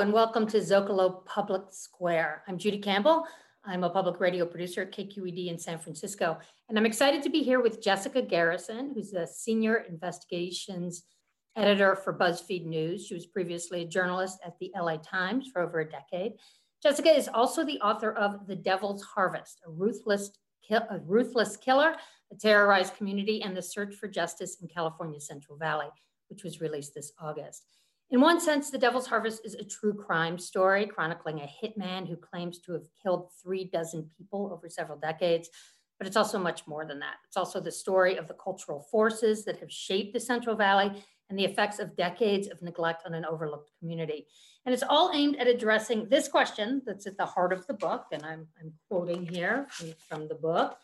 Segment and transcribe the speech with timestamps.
[0.00, 2.42] And welcome to Zocalo Public Square.
[2.46, 3.26] I'm Judy Campbell.
[3.64, 6.38] I'm a public radio producer at KQED in San Francisco.
[6.68, 11.04] And I'm excited to be here with Jessica Garrison, who's a senior investigations
[11.56, 13.06] editor for BuzzFeed News.
[13.06, 16.34] She was previously a journalist at the LA Times for over a decade.
[16.82, 20.30] Jessica is also the author of The Devil's Harvest, a ruthless,
[20.70, 21.96] a ruthless killer,
[22.30, 25.88] a terrorized community, and the search for justice in California's Central Valley,
[26.28, 27.62] which was released this August.
[28.10, 32.16] In one sense, The Devil's Harvest is a true crime story chronicling a hitman who
[32.16, 35.50] claims to have killed three dozen people over several decades.
[35.98, 37.16] But it's also much more than that.
[37.26, 40.92] It's also the story of the cultural forces that have shaped the Central Valley
[41.28, 44.26] and the effects of decades of neglect on an overlooked community.
[44.64, 48.04] And it's all aimed at addressing this question that's at the heart of the book.
[48.12, 49.66] And I'm, I'm quoting here
[50.08, 50.76] from, the book.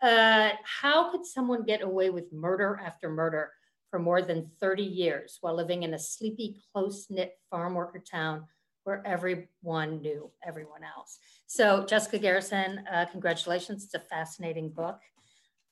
[0.00, 3.50] Uh, how could someone get away with murder after murder
[3.90, 8.44] for more than 30 years while living in a sleepy, close knit farm worker town
[8.84, 11.18] where everyone knew everyone else.
[11.46, 13.84] So, Jessica Garrison, uh, congratulations.
[13.84, 15.00] It's a fascinating book.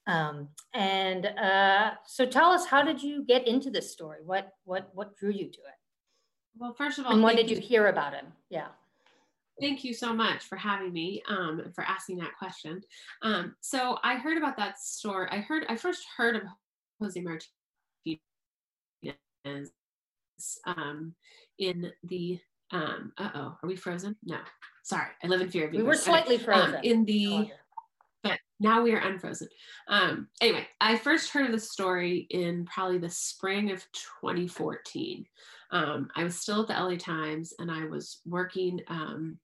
[0.06, 4.18] Um, and uh, so, tell us, how did you get into this story?
[4.24, 5.78] What what what drew you to it?
[6.58, 8.26] Well, first of all, and when did you, you hear about him?
[8.50, 8.68] Yeah.
[9.58, 12.82] Thank you so much for having me, um, for asking that question.
[13.22, 15.28] Um, so I heard about that story.
[15.30, 16.42] I heard I first heard of
[17.00, 17.48] Jose Martinez
[20.66, 21.14] um,
[21.58, 22.38] in the
[22.72, 24.16] um, uh-oh, are we frozen?
[24.24, 24.38] No,
[24.82, 25.82] sorry, I live in fear of being.
[25.82, 26.76] We were slightly frozen.
[26.76, 27.50] Um, in the,
[28.22, 29.48] but now we are unfrozen.
[29.88, 33.86] Um, anyway, I first heard of the story in probably the spring of
[34.22, 35.24] 2014.
[35.70, 39.38] Um, I was still at the LA Times and I was working um,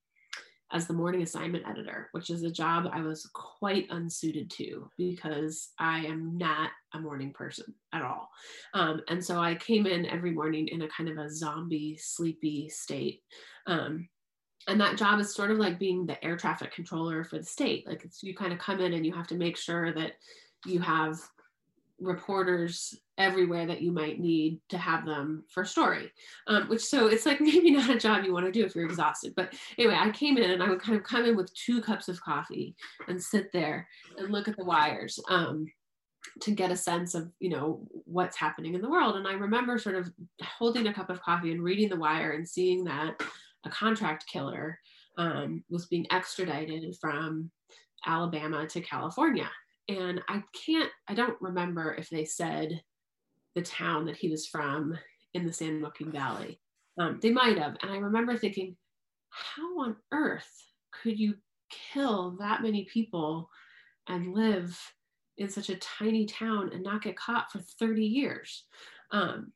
[0.73, 5.71] as the morning assignment editor, which is a job I was quite unsuited to because
[5.79, 8.29] I am not a morning person at all.
[8.75, 12.69] Um, and so I came in every morning in a kind of a zombie, sleepy
[12.69, 13.23] state.
[13.67, 14.09] Um,
[14.69, 17.87] and that job is sort of like being the air traffic controller for the state.
[17.87, 20.13] Like you kind of come in and you have to make sure that
[20.67, 21.19] you have
[22.03, 26.11] reporters everywhere that you might need to have them for story
[26.49, 28.85] um, which so it's like maybe not a job you want to do if you're
[28.85, 31.81] exhausted but anyway i came in and i would kind of come in with two
[31.81, 32.75] cups of coffee
[33.09, 33.87] and sit there
[34.19, 35.67] and look at the wires um,
[36.41, 39.79] to get a sense of you know what's happening in the world and i remember
[39.79, 40.11] sort of
[40.43, 43.21] holding a cup of coffee and reading the wire and seeing that
[43.65, 44.79] a contract killer
[45.19, 47.51] um, was being extradited from
[48.07, 49.49] alabama to california
[49.89, 52.83] and I can't, I don't remember if they said
[53.55, 54.99] the town that he was from
[55.35, 56.61] in the San Joaquin Valley.
[56.99, 57.77] Um, they might have.
[57.83, 58.77] And I remember thinking,
[59.31, 60.51] how on earth
[61.03, 61.35] could you
[61.93, 63.49] kill that many people
[64.09, 64.79] and live
[65.39, 68.65] in such a tiny town and not get caught for 30 years?
[69.11, 69.53] Um,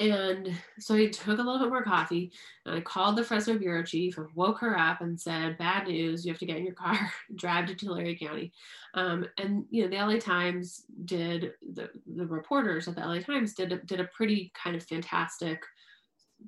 [0.00, 2.32] and so I took a little bit more coffee
[2.66, 6.24] and I called the Fresno bureau chief and woke her up and said, bad news,
[6.24, 6.98] you have to get in your car,
[7.34, 8.52] drive to Tulare County.
[8.94, 13.54] Um, and, you know, the LA Times did, the, the reporters at the LA Times
[13.54, 15.62] did, a, did a pretty kind of fantastic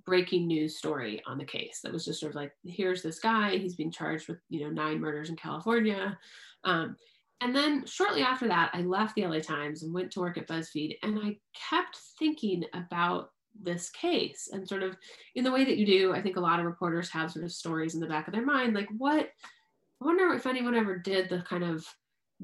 [0.05, 3.57] breaking news story on the case that was just sort of like, here's this guy,
[3.57, 6.19] he's being charged with, you know, nine murders in California.
[6.65, 6.97] Um,
[7.41, 10.47] and then shortly after that, I left the LA Times and went to work at
[10.47, 10.99] BuzzFeed.
[11.03, 14.97] And I kept thinking about this case and sort of
[15.35, 16.13] in the way that you do.
[16.13, 18.45] I think a lot of reporters have sort of stories in the back of their
[18.45, 19.29] mind like, what,
[20.01, 21.85] I wonder if anyone ever did the kind of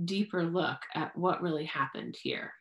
[0.04, 2.52] deeper look at what really happened here.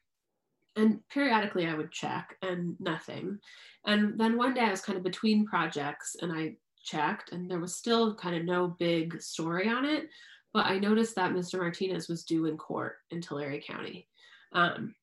[0.76, 3.40] And periodically I would check and nothing.
[3.86, 7.60] And then one day I was kind of between projects and I checked and there
[7.60, 10.10] was still kind of no big story on it.
[10.56, 11.60] But I noticed that Mr.
[11.60, 14.08] Martinez was due in court in Tulare County.
[14.54, 14.96] Um,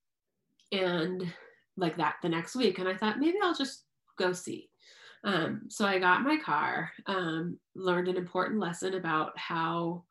[0.72, 1.30] and
[1.76, 2.78] like that the next week.
[2.78, 3.84] And I thought maybe I'll just
[4.18, 4.70] go see.
[5.24, 10.04] Um, so I got my car, um, learned an important lesson about how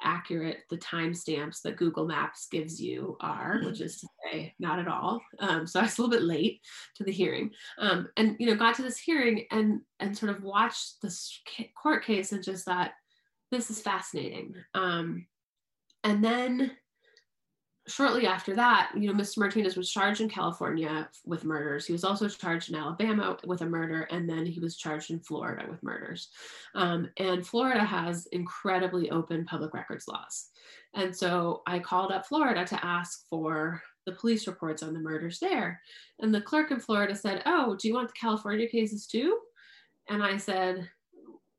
[0.00, 4.88] accurate the timestamps that Google Maps gives you are, which is to say, not at
[4.88, 5.20] all.
[5.40, 6.62] Um, so I was a little bit late
[6.94, 10.42] to the hearing, um, and you know, got to this hearing and and sort of
[10.42, 11.38] watched this
[11.80, 12.92] court case and just thought,
[13.50, 14.54] this is fascinating.
[14.74, 15.26] Um,
[16.04, 16.72] and then
[17.88, 19.38] shortly after that, you know, Mr.
[19.38, 21.86] Martinez was charged in California with murders.
[21.86, 25.20] He was also charged in Alabama with a murder, and then he was charged in
[25.20, 26.28] Florida with murders.
[26.74, 30.48] Um, and Florida has incredibly open public records laws.
[30.94, 35.38] And so I called up Florida to ask for the police reports on the murders
[35.38, 35.80] there.
[36.20, 39.38] And the clerk in Florida said, Oh, do you want the California cases too?
[40.08, 40.88] And I said,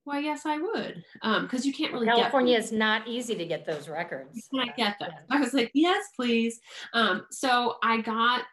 [0.08, 1.04] why, yes, I would.
[1.22, 4.36] Because um, you can't really California is not easy to get those records.
[4.52, 5.12] You can't get them.
[5.30, 6.62] I was like, yes, please.
[6.94, 8.44] Um, so I got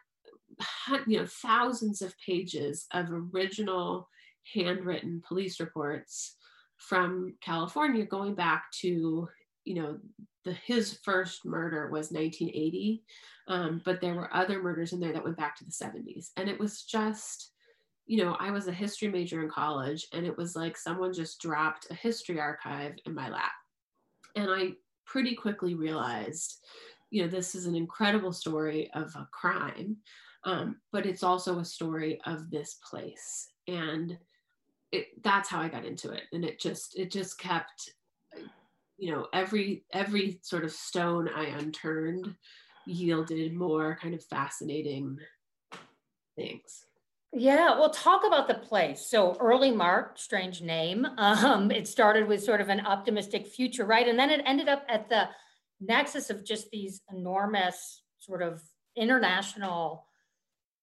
[1.07, 4.09] you know thousands of pages of original
[4.53, 6.35] handwritten police reports
[6.77, 9.27] from California going back to,
[9.63, 9.97] you know,
[10.43, 13.01] the, his first murder was 1980,
[13.47, 16.31] um, but there were other murders in there that went back to the 70s.
[16.37, 17.51] And it was just,
[18.05, 21.41] you know, I was a history major in college, and it was like someone just
[21.41, 23.51] dropped a history archive in my lap.
[24.35, 24.73] And I
[25.05, 26.63] pretty quickly realized,
[27.09, 29.97] you know, this is an incredible story of a crime,
[30.43, 33.49] um, but it's also a story of this place.
[33.67, 34.17] And
[34.91, 36.23] it, that's how I got into it.
[36.31, 37.91] And it just, it just kept,
[38.97, 42.35] you know, every, every sort of stone I unturned
[42.85, 45.17] yielded more kind of fascinating
[46.35, 46.85] things.
[47.37, 49.05] Yeah, well, talk about the place.
[49.05, 51.05] So Earlimart, strange name.
[51.17, 54.07] Um, it started with sort of an optimistic future, right?
[54.07, 55.27] And then it ended up at the
[55.81, 58.61] nexus of just these enormous sort of
[58.95, 60.07] international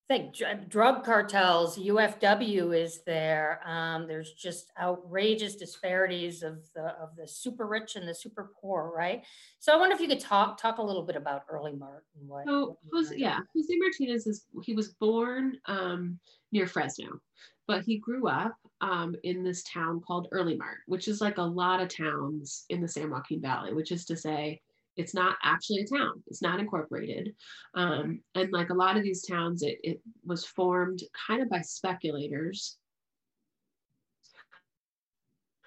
[0.09, 0.33] thing.
[0.69, 3.61] Drug cartels, UFW is there.
[3.67, 8.93] Um, there's just outrageous disparities of the of the super rich and the super poor,
[8.95, 9.25] right?
[9.59, 12.45] So I wonder if you could talk talk a little bit about Earlimart and what.
[12.47, 15.59] So what Jose, yeah, Jose Martinez is he was born.
[15.67, 16.19] Um,
[16.53, 17.21] near Fresno.
[17.67, 21.81] But he grew up um, in this town called Earlimart, which is like a lot
[21.81, 24.61] of towns in the San Joaquin Valley, which is to say,
[24.97, 26.23] it's not actually a town.
[26.27, 27.35] It's not incorporated.
[27.75, 31.63] Um, and like a lot of these towns, it, it was formed kind of by
[31.63, 32.77] speculators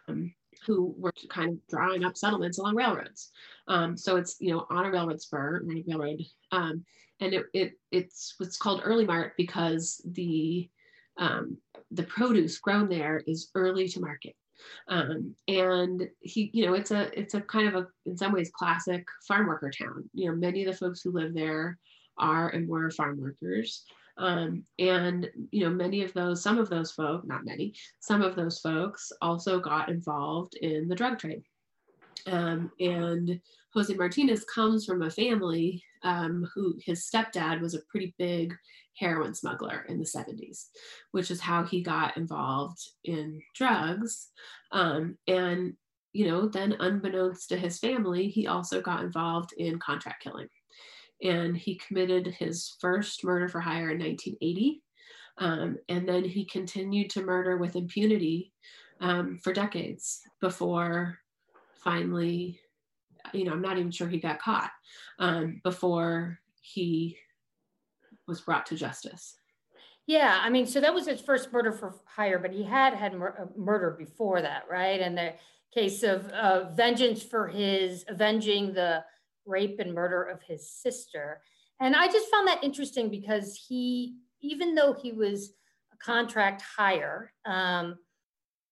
[0.08, 0.34] um,
[0.68, 3.32] who were kind of drawing up settlements along railroads.
[3.68, 6.22] Um, so it's, you know, on a railroad spur, on a railroad.
[6.52, 6.86] Um,
[7.20, 10.70] and it, it, it's what's called Earlimart because the
[11.18, 11.58] um,
[11.92, 14.36] the produce grown there is early to market.
[14.88, 18.52] Um, and he, you know, it's a it's a kind of a in some ways
[18.54, 20.10] classic farm worker town.
[20.14, 21.78] You know, many of the folks who live there
[22.18, 23.84] are and were farm workers.
[24.18, 28.36] Um, and you know, many of those, some of those folk, not many, some of
[28.36, 31.44] those folks also got involved in the drug trade.
[32.28, 33.40] Um, and
[33.74, 38.56] Jose Martinez comes from a family um, who his stepdad was a pretty big
[38.98, 40.66] heroin smuggler in the 70s,
[41.12, 44.30] which is how he got involved in drugs.
[44.72, 45.74] Um, and,
[46.14, 50.50] you know, then unbeknownst to his family, he also got involved in contract killing.
[51.22, 54.82] And he committed his first murder for hire in 1980.
[55.38, 58.54] Um, and then he continued to murder with impunity
[59.02, 61.20] um, for decades before
[61.84, 62.60] finally,
[63.34, 64.72] you know, I'm not even sure he got caught
[65.20, 67.18] um, before he
[68.28, 69.36] was brought to justice.
[70.08, 73.14] Yeah, I mean, so that was his first murder for hire, but he had had
[73.14, 75.02] mur- uh, murder before that, right?
[75.02, 75.34] And the
[75.74, 79.04] case of uh, vengeance for his avenging the
[79.46, 81.42] rape and murder of his sister.
[81.80, 85.54] And I just found that interesting because he, even though he was
[85.92, 87.98] a contract hire, um,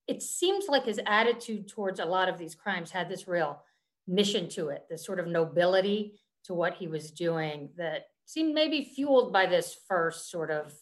[0.07, 3.61] it seems like his attitude towards a lot of these crimes had this real
[4.07, 8.91] mission to it, this sort of nobility to what he was doing that seemed maybe
[8.95, 10.73] fueled by this first sort of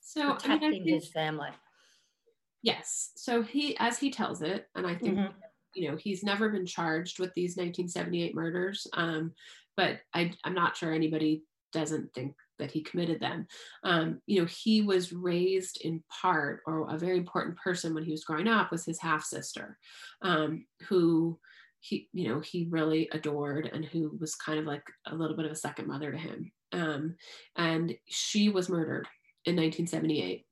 [0.00, 1.50] so protecting I mean, I think, his family.
[2.62, 3.12] Yes.
[3.16, 5.32] So he, as he tells it, and I think, mm-hmm.
[5.74, 8.86] you know, he's never been charged with these 1978 murders.
[8.94, 9.32] Um,
[9.76, 13.46] but I, I'm not sure anybody doesn't think that he committed them.
[13.84, 18.10] Um, you know, he was raised in part, or a very important person when he
[18.10, 19.78] was growing up was his half sister,
[20.22, 21.38] um, who
[21.80, 25.46] he, you know, he really adored and who was kind of like a little bit
[25.46, 26.50] of a second mother to him.
[26.72, 27.16] Um,
[27.56, 29.08] and she was murdered
[29.44, 30.44] in 1978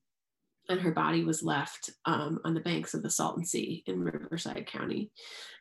[0.69, 4.67] and her body was left um, on the banks of the Salton Sea in Riverside
[4.67, 5.11] County.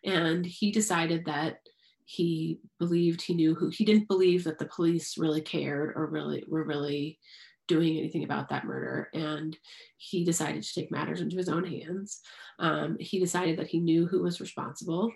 [0.03, 1.57] And he decided that
[2.05, 6.43] he believed he knew who, he didn't believe that the police really cared or really
[6.47, 7.19] were really
[7.67, 9.09] doing anything about that murder.
[9.13, 9.57] And
[9.97, 12.21] he decided to take matters into his own hands.
[12.59, 15.11] Um, he decided that he knew who was responsible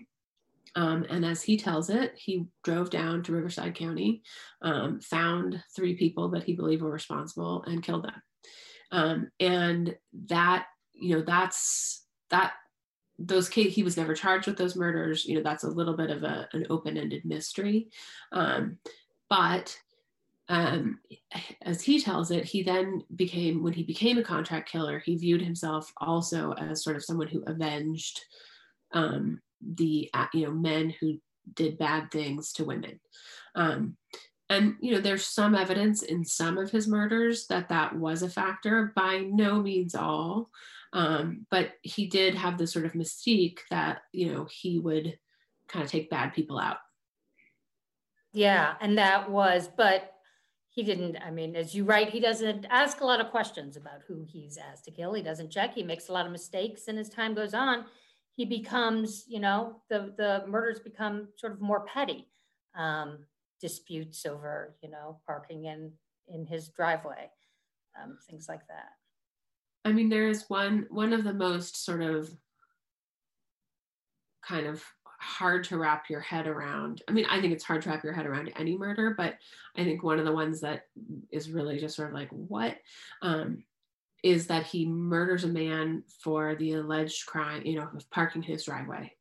[0.75, 4.21] um, and as he tells it, he drove down to Riverside County,
[4.61, 8.21] um, found three people that he believed were responsible, and killed them.
[8.91, 9.95] Um, and
[10.27, 12.53] that, you know, that's that.
[13.21, 15.25] Those he was never charged with those murders.
[15.25, 17.89] You know, that's a little bit of a, an open-ended mystery.
[18.31, 18.77] Um,
[19.29, 19.77] but
[20.47, 20.99] um,
[21.61, 25.41] as he tells it, he then became, when he became a contract killer, he viewed
[25.41, 28.21] himself also as sort of someone who avenged
[28.93, 31.17] um, the uh, you know men who
[31.53, 32.99] did bad things to women
[33.55, 33.97] um,
[34.49, 38.29] and you know there's some evidence in some of his murders that that was a
[38.29, 40.49] factor by no means all
[40.93, 45.17] um, but he did have this sort of mystique that you know he would
[45.67, 46.77] kind of take bad people out
[48.33, 50.13] yeah and that was but
[50.71, 54.01] he didn't, I mean, as you write, he doesn't ask a lot of questions about
[54.07, 55.13] who he's asked to kill.
[55.13, 55.73] He doesn't check.
[55.73, 56.87] He makes a lot of mistakes.
[56.87, 57.85] And as time goes on,
[58.39, 62.25] he becomes, you know, the, the murders become sort of more petty
[62.73, 63.17] um,
[63.59, 65.91] disputes over, you know, parking in,
[66.29, 67.29] in his driveway,
[68.01, 68.93] um, things like that.
[69.83, 72.31] I mean, there is one, one of the most sort of
[74.41, 74.81] kind of
[75.19, 77.01] hard to wrap your head around.
[77.09, 79.35] I mean, I think it's hard to wrap your head around any murder, but
[79.75, 80.83] I think one of the ones that
[81.29, 82.77] is really just sort of like, what?
[83.21, 83.65] Um,
[84.23, 88.65] is that he murders a man for the alleged crime, you know, of parking his
[88.65, 89.11] driveway.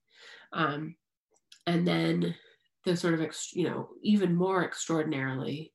[0.52, 0.96] Um,
[1.66, 2.34] and then
[2.84, 5.72] the sort of, ex, you know, even more extraordinarily,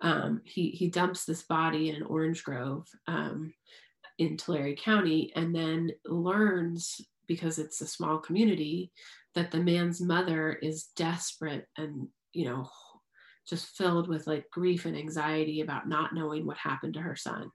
[0.00, 3.54] um, he, he dumps this body in Orange Grove um,
[4.18, 8.92] in Tulare County and then learns, because it's a small community,
[9.36, 12.68] that the man's mother is desperate and you know
[13.48, 17.50] just filled with like grief and anxiety about not knowing what happened to her son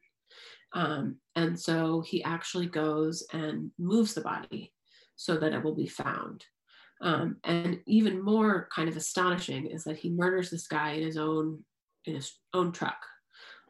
[0.74, 4.74] um, and so he actually goes and moves the body
[5.16, 6.46] so that it will be found.
[7.02, 11.18] Um, and even more kind of astonishing is that he murders this guy in his
[11.18, 11.64] own
[12.06, 12.98] in his own truck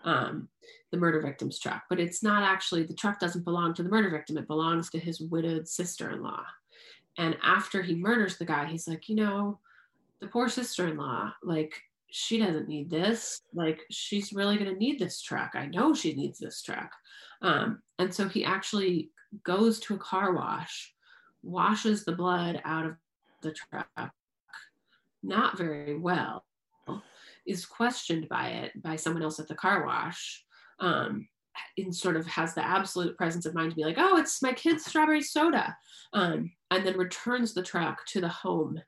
[0.04, 0.48] um,
[0.92, 1.84] the murder victim's truck.
[1.90, 4.38] But it's not actually the truck doesn't belong to the murder victim.
[4.38, 6.46] It belongs to his widowed sister-in-law.
[7.18, 9.60] And after he murders the guy, he's like, you know,
[10.20, 11.74] the poor sister in law, like,
[12.12, 13.42] she doesn't need this.
[13.54, 15.52] Like, she's really going to need this truck.
[15.56, 16.92] I know she needs this truck.
[17.42, 19.10] Um, and so he actually
[19.44, 20.94] goes to a car wash,
[21.42, 22.96] washes the blood out of
[23.42, 24.12] the truck,
[25.24, 26.46] not very well,
[27.48, 30.44] is questioned by it by someone else at the car wash.
[30.80, 31.28] Um,
[31.78, 34.54] and sort of has the absolute presence of mind to be like, oh, it's my
[34.54, 35.76] kid's strawberry soda.
[36.14, 38.80] Um, and then returns the truck to the home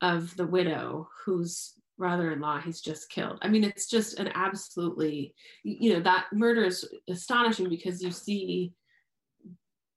[0.00, 3.38] of the widow whose brother-in-law he's just killed.
[3.42, 8.72] I mean, it's just an absolutely, you know, that murder is astonishing because you see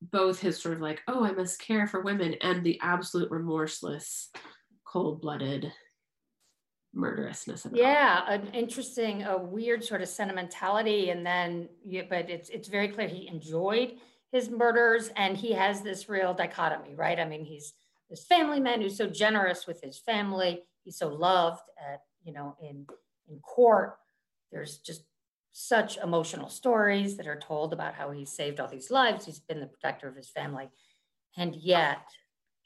[0.02, 4.30] both his sort of like, oh, I must care for women, and the absolute remorseless,
[4.86, 5.72] cold-blooded
[6.94, 12.30] murderousness of it yeah an interesting a weird sort of sentimentality and then yeah, but
[12.30, 13.94] it's it's very clear he enjoyed
[14.32, 17.74] his murders and he has this real dichotomy right i mean he's
[18.10, 22.56] this family man who's so generous with his family he's so loved at you know
[22.62, 22.86] in
[23.28, 23.98] in court.
[24.52, 25.04] There's just
[25.52, 29.26] such emotional stories that are told about how he saved all these lives.
[29.26, 30.70] He's been the protector of his family.
[31.38, 32.02] And yet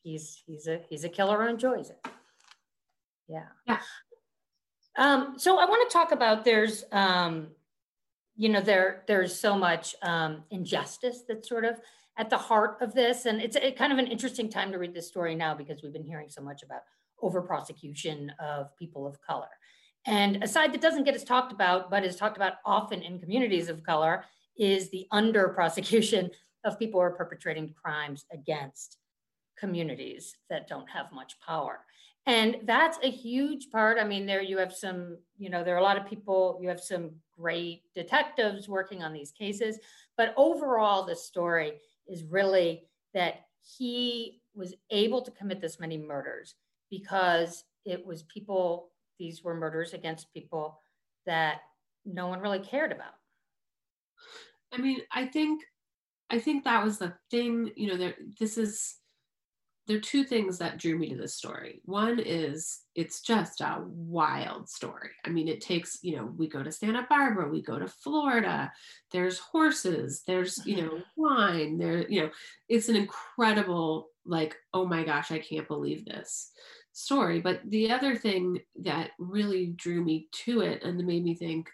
[0.02, 2.08] he's he's a he's a killer who enjoys it
[3.28, 3.46] yeah.
[3.68, 3.80] Yeah.
[4.98, 7.48] Um, so I want to talk about there's, um,
[8.36, 11.80] you know, there there's so much um, injustice that's sort of
[12.18, 14.94] at the heart of this, and it's a, kind of an interesting time to read
[14.94, 16.82] this story now because we've been hearing so much about
[17.24, 19.50] over prosecution of people of color.
[20.06, 23.20] And a side that doesn't get as talked about, but is talked about often in
[23.20, 24.26] communities of color,
[24.58, 26.30] is the under prosecution
[26.66, 28.98] of people who are perpetrating crimes against
[29.58, 31.86] communities that don't have much power.
[32.26, 33.98] And that's a huge part.
[34.00, 36.70] I mean, there you have some, you know, there are a lot of people, you
[36.70, 39.80] have some great detectives working on these cases.
[40.18, 41.74] But overall, the story
[42.08, 43.46] is really that
[43.78, 46.56] he was able to commit this many murders
[46.94, 50.80] because it was people, these were murders against people
[51.26, 51.62] that
[52.06, 53.16] no one really cared about.
[54.72, 55.64] I mean, I think
[56.30, 58.96] I think that was the thing, you know, there this is
[59.88, 61.82] there are two things that drew me to this story.
[61.84, 65.10] One is it's just a wild story.
[65.26, 68.72] I mean, it takes, you know, we go to Santa Barbara, we go to Florida,
[69.12, 72.30] there's horses, there's, you know, wine, there, you know,
[72.70, 76.52] it's an incredible, like, oh my gosh, I can't believe this
[76.94, 77.42] story.
[77.42, 81.70] But the other thing that really drew me to it and made me think,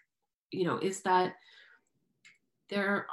[0.52, 1.36] you know, is that
[2.70, 3.08] there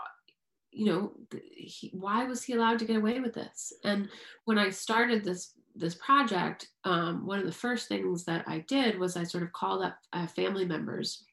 [0.70, 1.12] you know
[1.56, 4.10] he, why was he allowed to get away with this and
[4.44, 8.98] when i started this this project um, one of the first things that i did
[8.98, 11.24] was i sort of called up uh, family members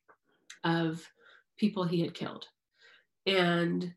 [0.64, 1.06] of
[1.58, 2.46] people he had killed
[3.28, 3.94] and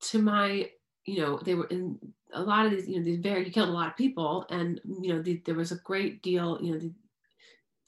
[0.00, 0.70] to my
[1.06, 1.98] you know they were in
[2.32, 4.80] a lot of these you know these very he killed a lot of people and
[5.02, 6.92] you know the, there was a great deal you know the,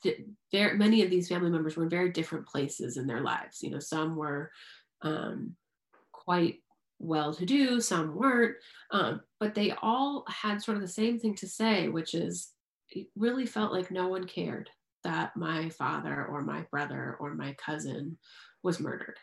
[0.03, 0.17] the,
[0.51, 3.71] there many of these family members were in very different places in their lives you
[3.71, 4.51] know some were
[5.03, 5.55] um,
[6.13, 6.61] quite
[7.03, 8.57] well to do, some weren't,
[8.93, 12.53] um, but they all had sort of the same thing to say, which is
[12.91, 14.71] it really felt like no one cared
[15.03, 18.17] that my father or my brother or my cousin
[18.63, 19.17] was murdered.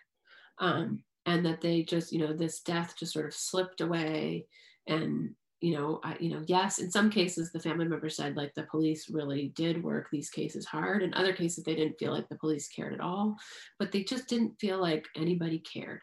[0.60, 4.45] Um, and that they just, you know, this death just sort of slipped away
[4.88, 8.53] and you know, I, you know, yes, in some cases the family member said like
[8.55, 11.03] the police really did work these cases hard.
[11.03, 13.35] In other cases, they didn't feel like the police cared at all,
[13.77, 15.99] but they just didn't feel like anybody cared.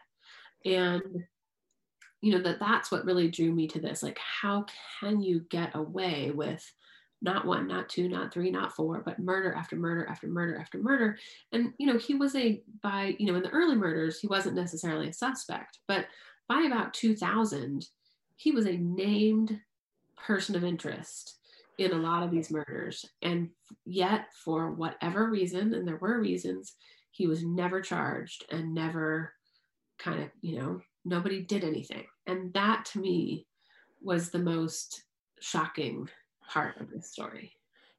[0.65, 1.23] And
[2.21, 4.03] you know that that's what really drew me to this.
[4.03, 4.65] Like, how
[4.99, 6.63] can you get away with
[7.21, 10.77] not one, not two, not three, not four, but murder after murder after murder after
[10.77, 11.17] murder?
[11.51, 14.55] And you know, he was a by you know in the early murders he wasn't
[14.55, 16.05] necessarily a suspect, but
[16.47, 17.85] by about 2000
[18.37, 19.59] he was a named
[20.15, 21.37] person of interest
[21.77, 23.05] in a lot of these murders.
[23.21, 23.49] And
[23.85, 26.73] yet, for whatever reason, and there were reasons,
[27.11, 29.33] he was never charged and never
[29.99, 32.05] kind of, you know, nobody did anything.
[32.25, 33.47] And that to me
[34.01, 35.03] was the most
[35.39, 36.09] shocking
[36.47, 37.53] part of this story.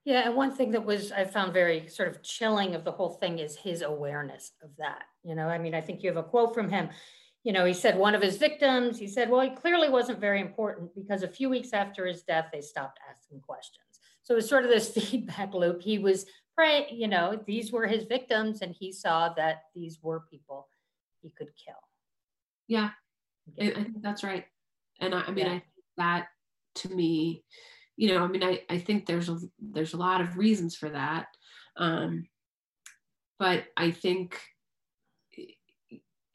[0.05, 3.11] Yeah, and one thing that was I found very sort of chilling of the whole
[3.11, 5.05] thing is his awareness of that.
[5.23, 6.89] You know, I mean, I think you have a quote from him
[7.45, 10.41] you know, he said one of his victims, he said, well, he clearly wasn't very
[10.41, 14.01] important because a few weeks after his death, they stopped asking questions.
[14.23, 15.81] So it was sort of this feedback loop.
[15.81, 20.25] He was praying, you know, these were his victims, and he saw that these were
[20.31, 20.69] people
[21.23, 21.81] he could kill.
[22.67, 22.91] Yeah,
[23.59, 24.45] I, I think that's right.
[25.01, 25.53] And I, I mean, yeah.
[25.53, 25.65] I think
[25.97, 26.27] that
[26.77, 27.45] to me,
[27.99, 30.89] you know, I mean, I, I think there's a there's a lot of reasons for
[30.91, 31.27] that.
[31.77, 32.27] Um,
[33.41, 34.41] but I think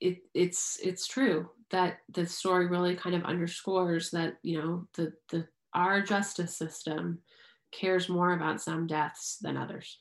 [0.02, 5.14] it, it's it's true that the story really kind of underscores that you know the
[5.30, 7.20] the our justice system
[7.72, 10.00] cares more about some deaths than others.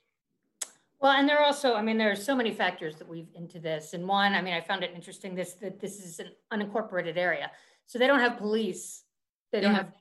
[1.00, 3.58] Well, and there are also, I mean, there are so many factors that weave into
[3.58, 3.92] this.
[3.92, 7.52] And one, I mean, I found it interesting this that this is an unincorporated area,
[7.86, 9.04] so they don't have police.
[9.52, 9.92] They don't have.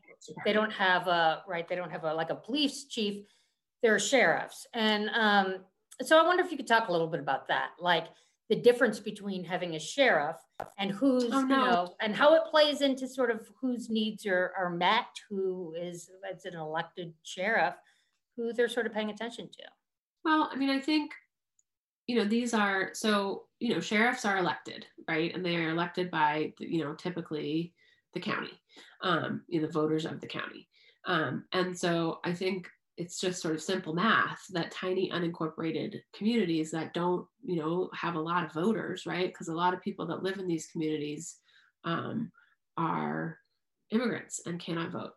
[0.45, 1.67] They don't have a right.
[1.67, 3.25] They don't have a like a police chief.
[3.81, 5.55] There are sheriffs, and um,
[6.01, 8.07] so I wonder if you could talk a little bit about that, like
[8.51, 10.35] the difference between having a sheriff
[10.77, 11.41] and who's oh, no.
[11.41, 15.73] you know and how it plays into sort of whose needs are, are met who
[15.79, 17.75] is as an elected sheriff
[18.35, 19.63] who they're sort of paying attention to
[20.25, 21.13] well i mean i think
[22.07, 26.11] you know these are so you know sheriffs are elected right and they are elected
[26.11, 27.73] by you know typically
[28.13, 28.61] the county
[29.01, 30.67] um you know the voters of the county.
[31.05, 36.71] Um and so i think it's just sort of simple math that tiny unincorporated communities
[36.71, 39.27] that don't you know have a lot of voters right?
[39.27, 41.37] Because a lot of people that live in these communities
[41.83, 42.31] um,
[42.77, 43.37] are
[43.89, 45.13] immigrants and cannot vote.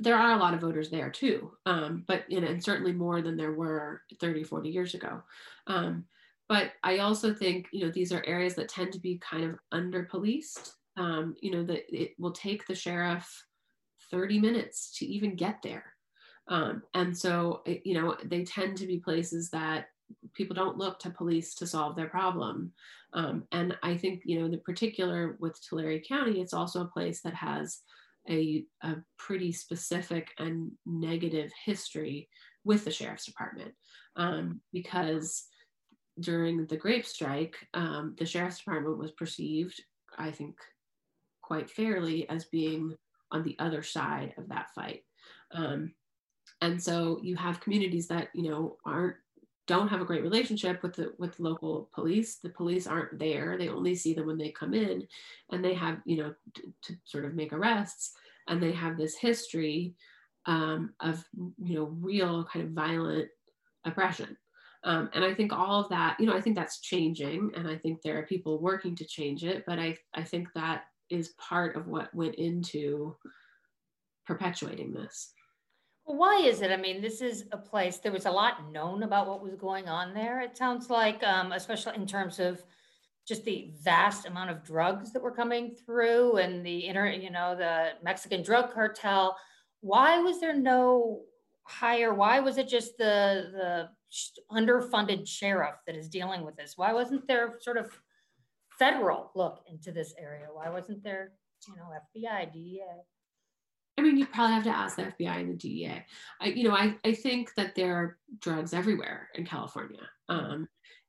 [0.00, 3.22] There are a lot of voters there too um, but you know, and certainly more
[3.22, 5.22] than there were 30 40 years ago.
[5.66, 6.04] Um,
[6.48, 9.58] but i also think you know these are areas that tend to be kind of
[9.70, 13.44] under policed um, you know that it will take the sheriff
[14.10, 15.94] 30 minutes to even get there
[16.48, 19.86] um, and so, you know, they tend to be places that
[20.34, 22.72] people don't look to police to solve their problem.
[23.12, 27.20] Um, and I think, you know, in particular with Tulare County, it's also a place
[27.22, 27.80] that has
[28.28, 32.28] a, a pretty specific and negative history
[32.64, 33.72] with the sheriff's department
[34.16, 35.44] um, because
[36.20, 39.80] during the grape strike, um, the sheriff's department was perceived,
[40.18, 40.56] I think,
[41.48, 42.94] quite fairly as being
[43.32, 45.02] on the other side of that fight.
[45.52, 45.94] Um,
[46.60, 49.16] and so you have communities that you know aren't
[49.66, 52.36] don't have a great relationship with the with local police.
[52.36, 53.56] The police aren't there.
[53.56, 55.08] They only see them when they come in
[55.50, 58.12] and they have you know to, to sort of make arrests.
[58.46, 59.94] And they have this history
[60.44, 63.28] um, of you know real kind of violent
[63.84, 64.36] oppression.
[64.84, 67.76] Um, and i think all of that you know i think that's changing and i
[67.76, 71.76] think there are people working to change it but i i think that is part
[71.76, 73.16] of what went into
[74.26, 75.32] perpetuating this
[76.08, 76.70] why is it?
[76.70, 79.88] I mean, this is a place, there was a lot known about what was going
[79.88, 80.40] on there.
[80.40, 82.62] It sounds like, um, especially in terms of
[83.26, 87.54] just the vast amount of drugs that were coming through and the inner, you know,
[87.54, 89.36] the Mexican drug cartel.
[89.82, 91.24] Why was there no
[91.64, 92.14] higher?
[92.14, 93.88] Why was it just the the
[94.50, 96.72] underfunded sheriff that is dealing with this?
[96.76, 97.90] Why wasn't there sort of
[98.78, 100.46] federal look into this area?
[100.52, 101.32] Why wasn't there,
[101.66, 102.82] you know, FBI, DEA?
[103.98, 106.04] I mean, you probably have to ask the FBI and the DEA.
[106.40, 110.08] I, you know, I, I think that there are drugs everywhere in California.
[110.28, 110.68] Um,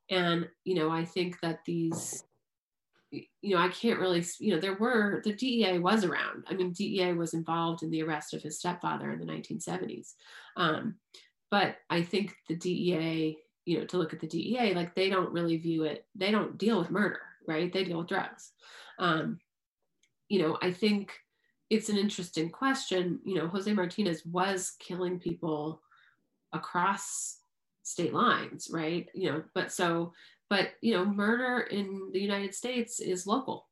[0.10, 2.24] and, you know, I think that these,
[3.12, 6.46] you know, I can't really, you know, there were, the DEA was around.
[6.48, 10.14] I mean, DEA was involved in the arrest of his stepfather in the 1970s.
[10.58, 10.96] Um,
[11.52, 15.32] but I think the DEA, you know, to look at the DEA, like they don't
[15.32, 17.74] really view it, they don't deal with murder, right?
[17.74, 18.52] They deal with drugs.
[19.00, 19.40] Um,
[20.30, 21.12] you know, I think,
[21.70, 23.20] it's an interesting question.
[23.24, 25.82] You know, Jose Martinez was killing people
[26.52, 27.42] across
[27.84, 29.08] state lines, right?
[29.14, 30.14] You know, but so,
[30.50, 33.68] but you know, murder in the United States is local.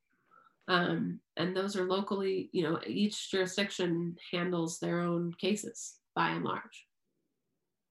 [0.68, 6.44] Um, and those are locally, you know, each jurisdiction handles their own cases by and
[6.44, 6.86] large.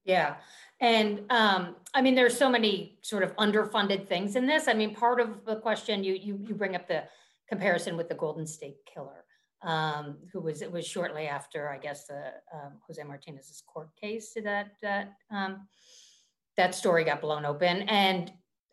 [0.07, 0.37] Yeah.
[0.81, 4.69] And um, I mean, there's so many sort of underfunded things in this.
[4.69, 7.05] I mean, part of the question you you you bring up the
[7.49, 9.25] comparison with the Golden State Killer,
[9.63, 14.37] um, who was it was shortly after, I guess, the um, Jose Martinez's court case
[14.45, 15.67] that that um,
[16.57, 18.33] that story got blown open and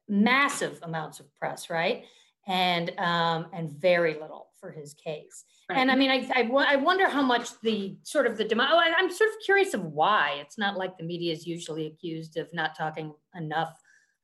[0.10, 2.04] massive amounts of press, right?
[2.48, 5.43] And um, and very little for his case.
[5.69, 5.78] Right.
[5.78, 8.80] And I mean, I, I, I, wonder how much the sort of the demand, oh,
[8.82, 10.38] I'm sort of curious of why.
[10.39, 13.78] It's not like the media is usually accused of not talking enough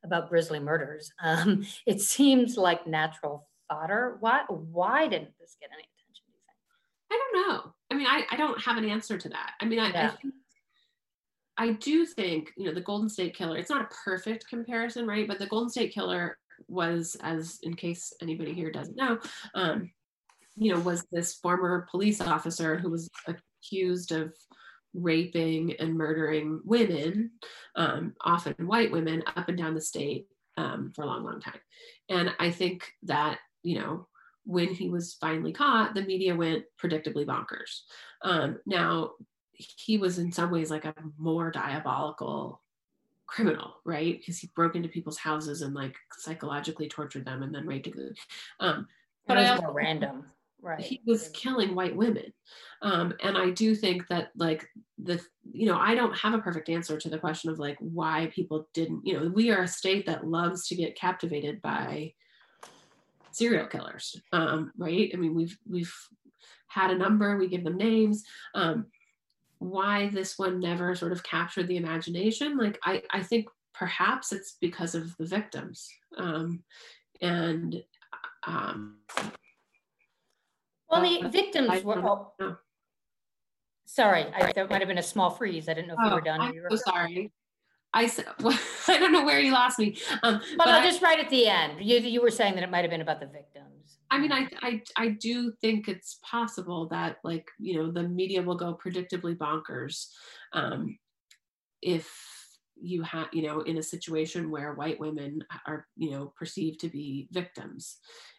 [0.05, 1.11] about grisly murders.
[1.21, 4.15] Um, it seems like natural fodder.
[4.21, 7.11] Why, why didn't this get any attention, do you think?
[7.11, 7.73] I don't know.
[7.91, 9.51] I mean, I, I don't have an answer to that.
[9.59, 10.11] I mean, I, yeah.
[10.13, 10.33] I think
[11.57, 15.27] I do think, you know, the Golden State Killer, it's not a perfect comparison, right?
[15.27, 16.37] But the Golden State Killer
[16.69, 19.19] was, as in case anybody here doesn't know,
[19.55, 19.91] um,
[20.59, 24.33] you know, was this former police officer who was accused of
[24.93, 27.31] raping and murdering women,
[27.75, 31.59] um, often white women, up and down the state um, for a long, long time.
[32.09, 34.07] And I think that, you know,
[34.45, 37.81] when he was finally caught, the media went predictably bonkers.
[38.23, 39.11] Um, now,
[39.53, 42.61] he was in some ways like a more diabolical
[43.27, 44.17] criminal, right?
[44.17, 48.13] Because he broke into people's houses and like psychologically tortured them and then raped them.
[48.59, 48.87] Um,
[49.27, 50.25] but it was I also, more random
[50.61, 50.79] right.
[50.81, 52.33] he was killing white women.
[52.81, 54.65] Um, and i do think that like
[54.97, 58.31] the you know i don't have a perfect answer to the question of like why
[58.33, 62.13] people didn't you know we are a state that loves to get captivated by
[63.31, 64.19] serial killers.
[64.31, 65.11] Um, right?
[65.13, 65.93] I mean we've we've
[66.67, 68.23] had a number we give them names.
[68.55, 68.87] Um,
[69.59, 72.57] why this one never sort of captured the imagination?
[72.57, 75.87] Like i i think perhaps it's because of the victims.
[76.17, 76.63] Um,
[77.21, 77.81] and
[78.45, 78.97] um,
[80.89, 82.57] well, the victims were, oh,
[83.85, 85.69] sorry, I, there might have been a small freeze.
[85.69, 86.41] I didn't know if you were oh, done.
[86.41, 87.31] I'm so sorry.
[87.93, 89.97] I said, well, I don't know where you lost me.
[90.23, 91.83] Um, but I'll just right at the end.
[91.83, 93.97] You, you were saying that it might have been about the victims.
[94.11, 98.41] I mean, I, I, I do think it's possible that like, you know, the media
[98.41, 100.07] will go predictably bonkers
[100.53, 100.97] um,
[101.81, 102.11] if
[102.81, 106.89] you have, you know, in a situation where white women are, you know, perceived to
[106.89, 107.97] be victims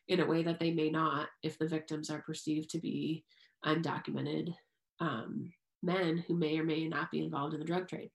[0.09, 3.24] in a way that they may not if the victims are perceived to be
[3.64, 4.55] undocumented
[5.00, 8.11] um, men who may or may not be involved in the drug trade.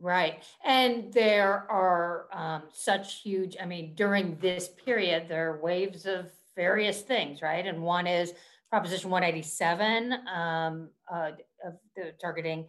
[0.00, 0.44] Right.
[0.64, 6.26] And there are um, such huge, I mean, during this period, there are waves of
[6.54, 7.66] various things, right?
[7.66, 8.32] And one is
[8.70, 11.30] Proposition 187 um, uh,
[11.64, 12.66] of the targeting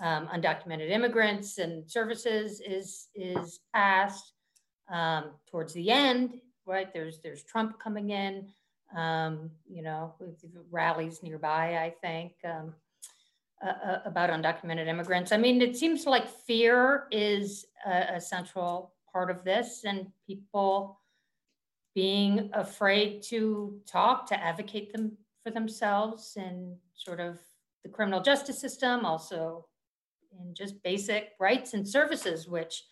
[0.00, 4.32] um, undocumented immigrants and services is, is passed.
[4.90, 6.90] Um, towards the end, right?
[6.94, 8.48] There's there's Trump coming in,
[8.96, 11.76] um, you know, with rallies nearby.
[11.76, 12.72] I think um,
[13.62, 15.30] uh, about undocumented immigrants.
[15.30, 20.98] I mean, it seems like fear is a, a central part of this, and people
[21.94, 27.38] being afraid to talk, to advocate them for themselves, and sort of
[27.82, 29.66] the criminal justice system, also
[30.40, 32.84] in just basic rights and services, which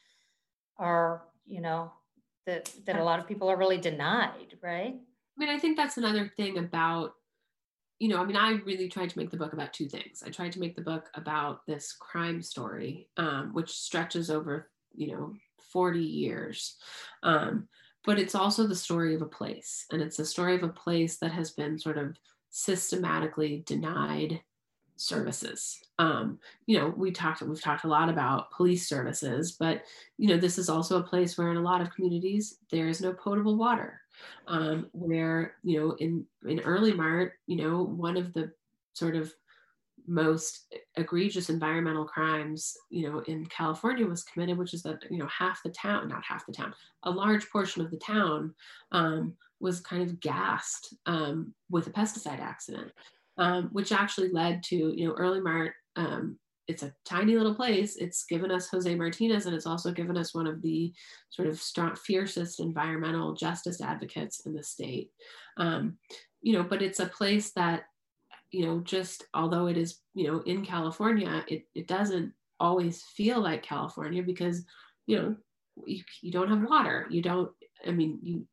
[0.79, 1.93] are, you know,
[2.47, 4.95] that that a lot of people are really denied, right?
[4.95, 7.13] I mean, I think that's another thing about,
[7.99, 10.23] you know, I mean, I really tried to make the book about two things.
[10.25, 15.09] I tried to make the book about this crime story, um, which stretches over, you
[15.09, 15.35] know,
[15.73, 16.77] 40 years.
[17.23, 17.69] Um,
[18.05, 19.85] but it's also the story of a place.
[19.91, 22.17] And it's the story of a place that has been sort of
[22.51, 24.41] systematically denied
[24.97, 25.81] services.
[25.99, 29.83] Um, you know, we talked we've talked a lot about police services, but
[30.19, 33.01] you know, this is also a place where in a lot of communities there is
[33.01, 34.01] no potable water.
[34.47, 38.53] Um, where you know, in in Earlimart, you know, one of the
[38.95, 39.33] sort of
[40.09, 45.27] most egregious environmental crimes, you know, in California was committed, which is that you know
[45.27, 48.55] half the town, not half the town, a large portion of the town
[48.93, 52.93] um, was kind of gassed um, with a pesticide accident
[53.39, 55.73] um, which actually led to, you know, Earlimart.
[55.97, 57.97] Um, it's a tiny little place.
[57.97, 60.93] It's given us Jose Martinez, and it's also given us one of the
[61.31, 65.11] sort of strong, fiercest environmental justice advocates in the state.
[65.57, 65.99] Um,
[66.43, 67.85] you know, but it's a place that,
[68.51, 73.41] you know, just although it is, you know, in California, it, it doesn't always feel
[73.41, 74.65] like California because,
[75.07, 75.37] you know,
[75.85, 77.07] you, you don't have water.
[77.11, 77.51] You don't,
[77.87, 78.47] I mean, you,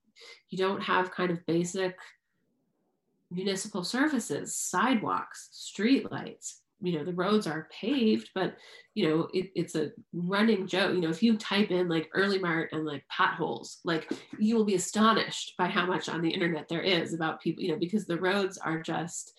[0.50, 1.96] you don't have kind of basic
[3.34, 8.58] municipal services, sidewalks, streetlights, you know the roads are paved but
[8.94, 10.94] you know it, it's a running joke.
[10.94, 14.76] You know if you type in like Earlimart and like potholes like you will be
[14.76, 18.20] astonished by how much on the internet there is about people you know because the
[18.20, 19.34] roads are just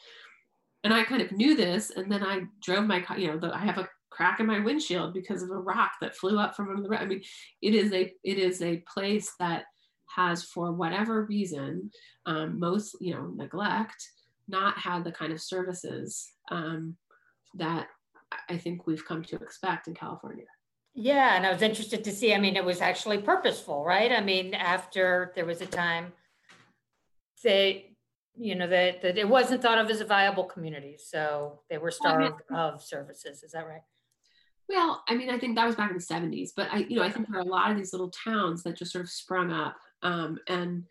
[0.82, 3.54] and i kind of knew this and then i drove my car you know the,
[3.54, 6.70] i have a crack in my windshield because of a rock that flew up from
[6.70, 7.00] under the road.
[7.00, 7.22] I mean
[7.60, 9.64] it is a it is a place that
[10.14, 11.90] has for whatever reason
[12.26, 14.10] um, most you know neglect
[14.48, 16.96] not had the kind of services um,
[17.54, 17.88] that
[18.48, 20.44] I think we've come to expect in California.
[20.94, 22.34] Yeah, and I was interested to see.
[22.34, 24.12] I mean, it was actually purposeful, right?
[24.12, 26.12] I mean, after there was a time
[27.42, 27.96] they,
[28.36, 31.90] you know, that that it wasn't thought of as a viable community, so they were
[31.90, 33.42] starved of services.
[33.42, 33.82] Is that right?
[34.68, 37.02] Well, I mean, I think that was back in the '70s, but I, you know,
[37.02, 39.52] I think there are a lot of these little towns that just sort of sprung
[39.52, 40.84] up, um, and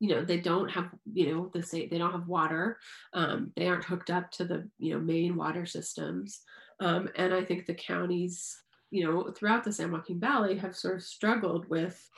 [0.00, 2.78] you know they don't have you know the same they don't have water.
[3.12, 6.40] Um, they aren't hooked up to the you know main water systems.
[6.80, 8.52] Um, and i think the counties
[8.90, 12.10] you know throughout the san joaquin valley have sort of struggled with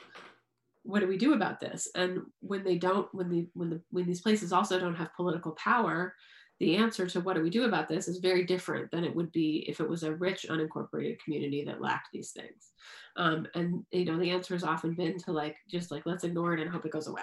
[0.87, 1.89] what do we do about this?
[1.95, 5.51] And when they don't when the when the when these places also don't have political
[5.51, 6.15] power
[6.59, 9.31] the answer to what do we do about this is very different than it would
[9.31, 12.71] be if it was a rich unincorporated community that lacked these things.
[13.15, 16.53] Um, and you know the answer has often been to like just like let's ignore
[16.53, 17.21] it and hope it goes away.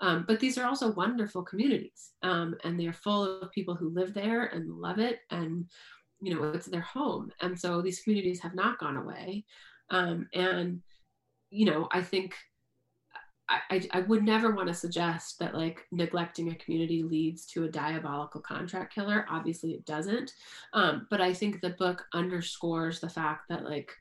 [0.00, 4.12] Um, but these are also wonderful communities um, and they're full of people who live
[4.12, 5.64] there and love it and
[6.20, 7.30] you know it's their home.
[7.40, 9.44] And so these communities have not gone away.
[9.90, 10.82] Um, and
[11.50, 12.34] you know i think
[13.48, 17.68] I, I, would never want to suggest that like neglecting a community leads to a
[17.68, 20.32] diabolical contract killer obviously it doesn't
[20.72, 23.92] um, but i think the book underscores the fact that like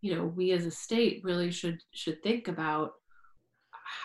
[0.00, 2.92] you know we as a state really should should think about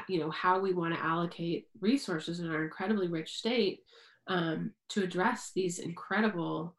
[0.09, 3.79] you know how we want to allocate resources in our incredibly rich state
[4.27, 6.75] um, to address these incredible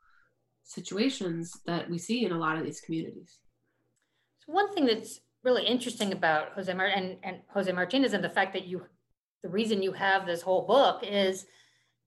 [0.65, 3.39] situations that we see in a lot of these communities.
[4.39, 8.29] So one thing that's really interesting about Jose Mar- and, and Jose Martinez and the
[8.29, 8.83] fact that you,
[9.45, 11.47] the reason you have this whole book is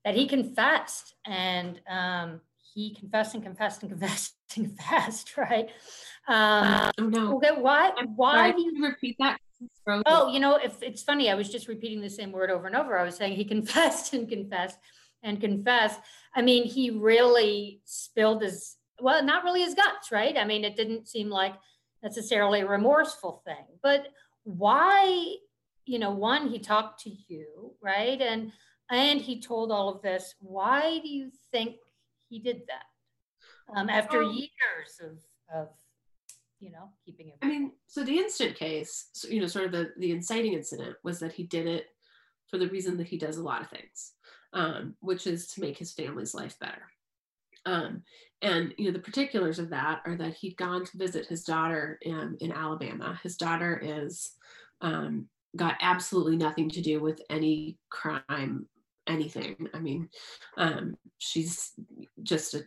[0.04, 2.41] that he confessed and um,
[2.73, 5.69] he confessed and confessed and confessed and confessed, right?
[6.28, 7.38] Um, oh no.
[7.38, 7.91] Okay, why?
[8.15, 9.39] Why do you repeat that?
[10.06, 12.75] Oh, you know, if it's funny, I was just repeating the same word over and
[12.75, 12.97] over.
[12.97, 14.80] I was saying he confessed and confessed
[15.23, 15.99] and confessed.
[16.36, 20.38] I mean, he really spilled his well, not really his guts, right?
[20.38, 21.54] I mean, it didn't seem like
[22.03, 23.65] necessarily a remorseful thing.
[23.81, 24.07] But
[24.43, 25.35] why,
[25.85, 28.19] you know, one, he talked to you, right?
[28.21, 28.51] And
[28.91, 30.35] and he told all of this.
[30.39, 31.75] Why do you think
[32.29, 33.77] he did that?
[33.77, 35.19] Um, after um, years of
[35.55, 35.69] of
[36.59, 37.38] you know, keeping it.
[37.41, 41.19] I mean, so the instant case, you know, sort of the, the inciting incident was
[41.19, 41.85] that he did it
[42.47, 44.13] for the reason that he does a lot of things,
[44.53, 46.83] um, which is to make his family's life better.
[47.69, 48.03] Um,
[48.41, 51.99] and you know the particulars of that are that he'd gone to visit his daughter
[52.01, 53.19] in, in Alabama.
[53.21, 54.32] His daughter is
[54.82, 58.65] um, got absolutely nothing to do with any crime,
[59.08, 59.67] anything.
[59.73, 60.10] I mean,
[60.58, 61.73] um, she's
[62.23, 62.63] just a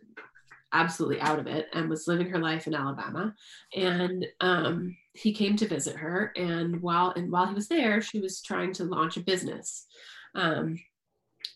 [0.75, 3.35] absolutely out of it and was living her life in Alabama.
[3.77, 8.21] And um, he came to visit her, and while and while he was there, she
[8.21, 9.87] was trying to launch a business.
[10.35, 10.79] Um,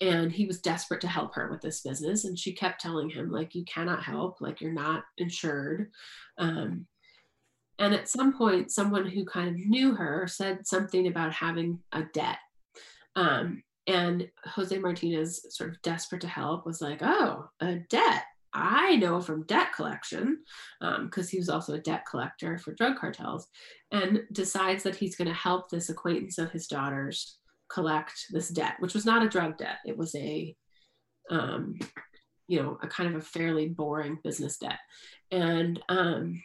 [0.00, 3.30] and he was desperate to help her with this business, and she kept telling him
[3.30, 4.40] like, "You cannot help.
[4.40, 5.90] Like you're not insured."
[6.38, 6.86] Um,
[7.78, 12.04] and at some point, someone who kind of knew her said something about having a
[12.14, 12.38] debt.
[13.16, 18.24] Um, and Jose Martinez, sort of desperate to help, was like, "Oh, a debt
[18.56, 20.38] I know from debt collection,
[20.80, 23.48] because um, he was also a debt collector for drug cartels,
[23.92, 28.74] and decides that he's going to help this acquaintance of his daughter's collect this debt,
[28.78, 29.78] which was not a drug debt.
[29.84, 30.54] It was a,
[31.30, 31.78] um,
[32.48, 34.78] you know, a kind of a fairly boring business debt.
[35.30, 36.42] And um,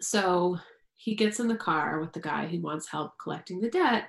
[0.00, 0.58] so
[0.96, 4.04] he gets in the car with the guy who wants help collecting the debt,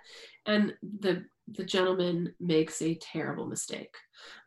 [0.46, 3.94] and the the gentleman makes a terrible mistake,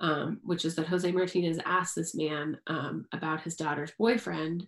[0.00, 4.66] um, which is that Jose Martinez asks this man um, about his daughter's boyfriend,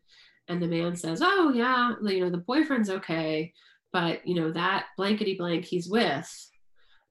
[0.49, 3.53] and the man says, "Oh yeah, you know the boyfriend's okay,
[3.93, 6.51] but you know that blankety blank he's with,"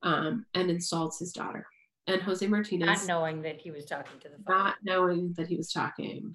[0.04, 1.66] um, and insults his daughter.
[2.08, 4.60] And Jose Martinez, not knowing that he was talking to the father.
[4.60, 6.34] not knowing that he was talking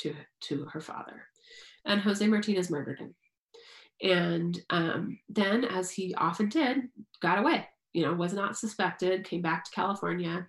[0.00, 1.22] to to her father,
[1.84, 3.14] and Jose Martinez murdered him.
[4.02, 6.88] And um, then, as he often did,
[7.22, 10.46] got away you know, was not suspected, came back to California.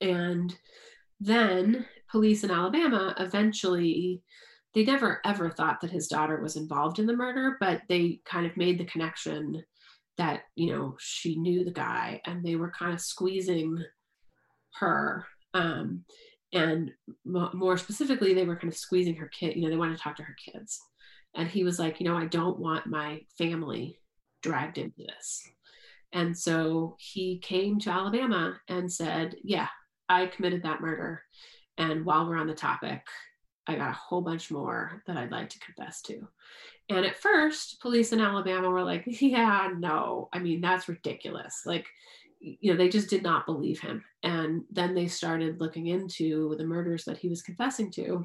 [0.00, 0.56] And
[1.20, 4.22] then police in Alabama eventually,
[4.74, 8.46] they never ever thought that his daughter was involved in the murder, but they kind
[8.46, 9.62] of made the connection
[10.22, 13.82] that, you know, she knew the guy and they were kind of squeezing
[14.78, 15.26] her.
[15.52, 16.04] Um,
[16.52, 16.92] and
[17.24, 19.56] more specifically, they were kind of squeezing her kid.
[19.56, 20.78] You know, they wanted to talk to her kids,
[21.34, 23.98] and he was like, you know, I don't want my family
[24.42, 25.42] dragged into this.
[26.12, 29.68] And so he came to Alabama and said, Yeah,
[30.10, 31.22] I committed that murder.
[31.78, 33.00] And while we're on the topic,
[33.66, 36.26] I got a whole bunch more that I'd like to confess to.
[36.88, 41.62] And at first, police in Alabama were like, Yeah, no, I mean, that's ridiculous.
[41.64, 41.86] Like,
[42.40, 44.04] you know, they just did not believe him.
[44.24, 48.24] And then they started looking into the murders that he was confessing to.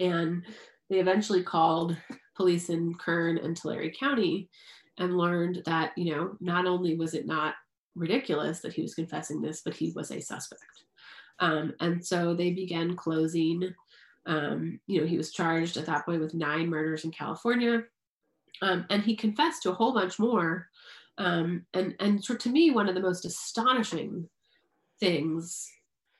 [0.00, 0.44] And
[0.90, 1.96] they eventually called
[2.36, 4.48] police in Kern and Tulare County
[4.98, 7.54] and learned that, you know, not only was it not
[7.94, 10.62] ridiculous that he was confessing this, but he was a suspect.
[11.40, 13.74] Um, and so they began closing.
[14.28, 17.82] Um, you know, he was charged at that point with nine murders in California.
[18.62, 20.68] Um, and he confessed to a whole bunch more.
[21.16, 24.28] Um, and and to me, one of the most astonishing
[25.00, 25.66] things,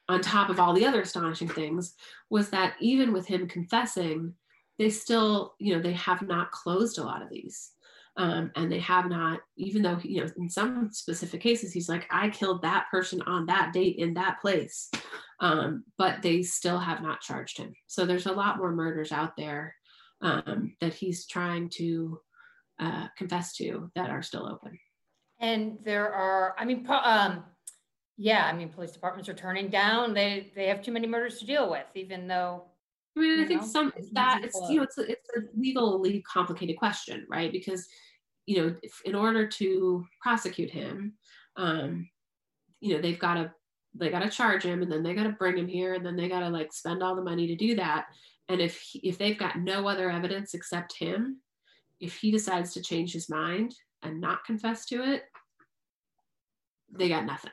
[0.09, 1.95] on top of all the other astonishing things,
[2.31, 4.35] was that even with him confessing,
[4.79, 7.73] they still, you know, they have not closed a lot of these.
[8.19, 12.05] Um, and they have not, even though, you know, in some specific cases, he's like,
[12.11, 14.91] I killed that person on that date in that place.
[15.41, 17.73] Um, but they still have not charged him.
[17.87, 19.73] So there's a lot more murders out there
[20.21, 22.21] um, that he's trying to
[22.81, 24.77] uh, confess to that are still open.
[25.41, 27.45] And there are, I mean, um,
[28.17, 30.13] yeah, I mean, police departments are turning down.
[30.13, 32.65] They they have too many murders to deal with, even though.
[33.17, 36.23] I mean, I think know, some that it's you know it's a, it's a legally
[36.23, 37.53] complicated question, right?
[37.53, 37.87] Because
[38.49, 41.13] you know, if, in order to prosecute him,
[41.57, 42.09] um,
[42.81, 43.53] you know, they've got to
[43.95, 46.17] they got to charge him, and then they got to bring him here, and then
[46.17, 48.07] they got to like spend all the money to do that.
[48.49, 51.43] And if he, if they've got no other evidence except him,
[52.01, 55.25] if he decides to change his mind and not confess to it,
[56.91, 57.51] they got nothing.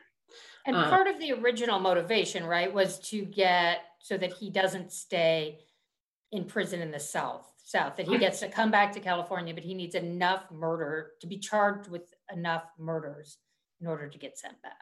[0.65, 4.93] And uh, part of the original motivation, right, was to get so that he doesn't
[4.93, 5.60] stay
[6.31, 9.63] in prison in the South south that he gets to come back to California, but
[9.63, 13.39] he needs enough murder to be charged with enough murders
[13.82, 14.78] in order to get sent back.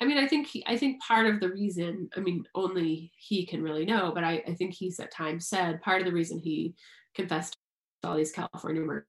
[0.00, 3.46] I mean, I think he, I think part of the reason, I mean, only he
[3.46, 6.40] can really know, but I, I think he's at times said part of the reason
[6.40, 6.74] he
[7.14, 7.56] confessed
[8.02, 9.06] to all these California murders.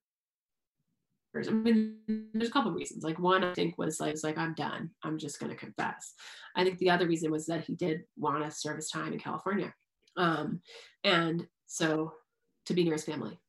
[1.47, 1.95] I mean,
[2.35, 3.03] there's a couple of reasons.
[3.03, 4.91] Like one, I think was like, was like I'm done.
[5.03, 6.13] I'm just going to confess.
[6.55, 9.19] I think the other reason was that he did want to serve his time in
[9.19, 9.73] California,
[10.15, 10.61] um,
[11.03, 12.13] and so
[12.65, 13.39] to be near his family.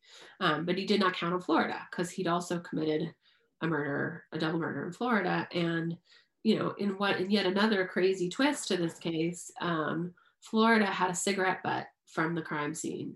[0.40, 3.14] Um, but he did not count on Florida because he'd also committed
[3.62, 5.48] a murder, a double murder in Florida.
[5.52, 5.96] And,
[6.42, 11.10] you know, in what, in yet another crazy twist to this case, um, Florida had
[11.10, 13.14] a cigarette butt from the crime scene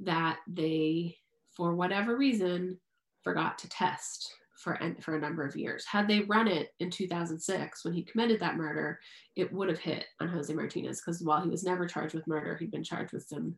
[0.00, 1.16] that they,
[1.56, 2.78] for whatever reason,
[3.22, 5.84] forgot to test for, for a number of years.
[5.86, 9.00] Had they run it in 2006 when he committed that murder,
[9.36, 12.56] it would have hit on Jose Martinez because while he was never charged with murder,
[12.56, 13.54] he'd been charged with some,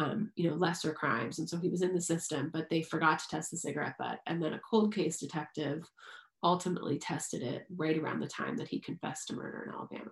[0.00, 2.50] um, you know, lesser crimes, and so he was in the system.
[2.52, 5.88] But they forgot to test the cigarette butt, and then a cold case detective
[6.42, 10.10] ultimately tested it right around the time that he confessed to murder in Alabama.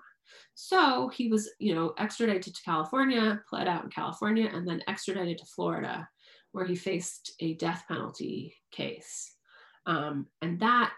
[0.54, 5.38] So he was, you know, extradited to California, pled out in California, and then extradited
[5.38, 6.06] to Florida,
[6.52, 9.36] where he faced a death penalty case.
[9.86, 10.92] Um, and that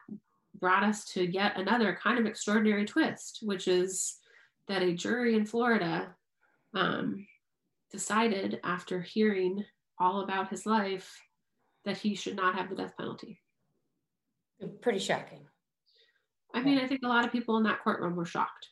[0.59, 4.17] brought us to yet another kind of extraordinary twist, which is
[4.67, 6.13] that a jury in Florida
[6.75, 7.25] um,
[7.91, 9.65] decided after hearing
[9.99, 11.21] all about his life
[11.85, 13.41] that he should not have the death penalty.
[14.81, 15.47] Pretty shocking.
[16.53, 18.69] I mean, I think a lot of people in that courtroom were shocked.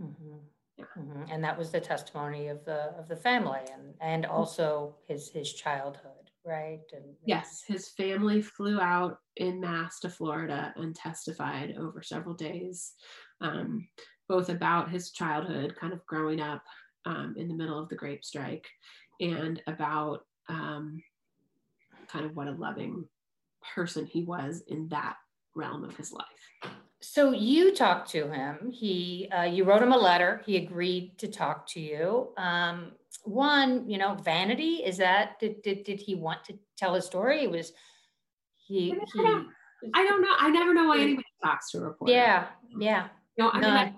[0.00, 0.36] Mm-hmm.
[0.76, 0.84] Yeah.
[0.96, 1.32] Mm-hmm.
[1.32, 5.52] And that was the testimony of the of the family and and also his his
[5.52, 6.80] childhood right?
[6.92, 12.92] And yes, his family flew out in mass to Florida and testified over several days,
[13.40, 13.86] um,
[14.28, 16.62] both about his childhood, kind of growing up
[17.08, 18.66] um, in the middle of the grape strike,
[19.20, 21.02] and about um,
[22.12, 23.04] kind of what a loving
[23.74, 25.16] person he was in that
[25.54, 26.26] realm of his life.
[27.00, 28.70] So you talked to him.
[28.70, 30.42] He, uh, you wrote him a letter.
[30.44, 32.28] He agreed to talk to you.
[32.36, 32.92] Um,
[33.24, 37.44] one, you know, vanity is that did, did did he want to tell his story?
[37.44, 37.72] It was
[38.56, 38.92] he.
[38.92, 39.48] I he don't,
[39.94, 40.34] I don't know.
[40.38, 42.12] I never know why anybody talks to a reporter.
[42.12, 42.46] Yeah,
[42.78, 43.08] yeah.
[43.36, 43.94] No, I mean, I,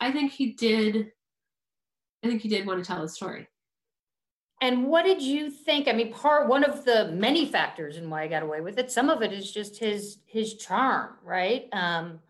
[0.00, 1.12] I think he did.
[2.24, 3.46] I think he did want to tell his story.
[4.62, 5.88] And what did you think?
[5.88, 8.90] I mean, part one of the many factors in why I got away with it.
[8.90, 11.68] Some of it is just his his charm, right?
[11.72, 12.20] Um,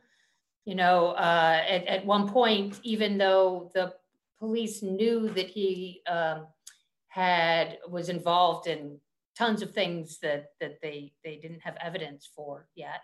[0.65, 3.95] you know, uh, at at one point, even though the
[4.41, 6.47] police knew that he um,
[7.07, 8.99] had was involved in
[9.39, 13.03] tons of things that that they they didn't have evidence for yet.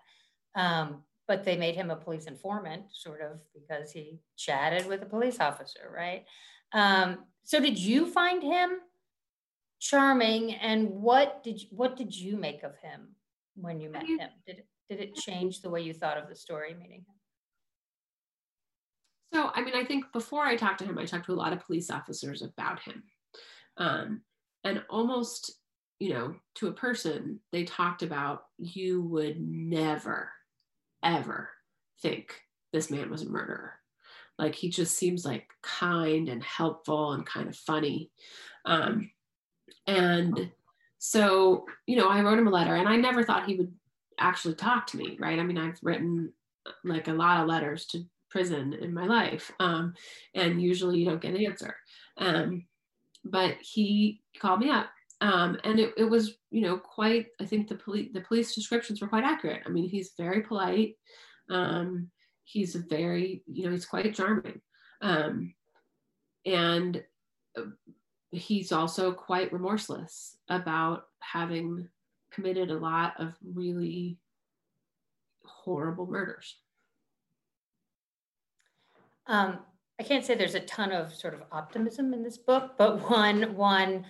[0.57, 5.07] Um, but they made him a police informant, sort of, because he chatted with a
[5.07, 6.25] police officer, right?
[6.73, 8.79] Um, so did you find him
[9.81, 13.09] charming and what did you, what did you make of him
[13.55, 14.19] when you met him?
[14.47, 17.15] Did it, did it change the way you thought of the story meeting him?
[19.33, 21.53] So, I mean, I think before I talked to him, I talked to a lot
[21.53, 23.03] of police officers about him.
[23.77, 24.23] Um,
[24.65, 25.53] and almost,
[26.01, 30.31] you know, to a person, they talked about you would never,
[31.03, 31.51] ever
[32.03, 32.41] think
[32.73, 33.80] this man was a murderer.
[34.41, 38.11] Like he just seems like kind and helpful and kind of funny.
[38.65, 39.11] Um,
[39.87, 40.51] and
[40.99, 43.73] so, you know, I wrote him a letter and I never thought he would
[44.19, 45.39] actually talk to me, right?
[45.39, 46.33] I mean, I've written
[46.85, 49.53] like a lot of letters to prison in my life.
[49.61, 49.93] Um,
[50.35, 51.77] and usually you don't get an answer.
[52.17, 52.65] Um,
[53.25, 54.87] but he called me up.
[55.21, 59.03] Um, and it, it was, you know, quite, I think the police, the police descriptions
[59.03, 59.65] were quite accurate.
[59.67, 60.95] I mean, he's very polite.
[61.51, 62.11] Um,
[62.51, 64.61] he's a very, you know, he's quite charming.
[65.01, 65.55] Um,
[66.45, 67.03] and
[67.57, 67.63] uh,
[68.31, 71.89] he's also quite remorseless about having
[72.33, 74.19] committed a lot of really
[75.45, 76.57] horrible murders.
[79.27, 79.59] Um,
[79.99, 83.55] I can't say there's a ton of sort of optimism in this book, but one
[83.55, 84.07] one